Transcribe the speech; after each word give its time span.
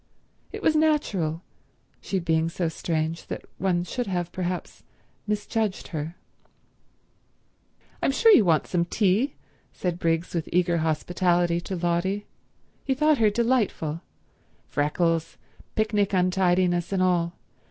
It 0.51 0.63
was 0.63 0.75
natural, 0.75 1.43
she 2.01 2.17
being 2.17 2.49
so 2.49 2.69
strange, 2.69 3.27
that 3.27 3.45
one 3.59 3.83
should 3.83 4.07
have, 4.07 4.31
perhaps, 4.31 4.81
misjudged 5.27 5.89
her... 5.89 6.15
"I'm 8.01 8.09
sure 8.11 8.31
you 8.31 8.43
want 8.43 8.65
some 8.65 8.83
tea," 8.85 9.35
said 9.71 9.99
Briggs 9.99 10.33
with 10.33 10.49
eager 10.51 10.79
hospitality 10.79 11.61
to 11.61 11.75
Lotty. 11.75 12.25
He 12.83 12.95
thought 12.95 13.19
her 13.19 13.29
delightful,—freckles, 13.29 15.37
picnic 15.75 16.13
untidiness 16.13 16.91
and 16.91 17.03
all. 17.03 17.33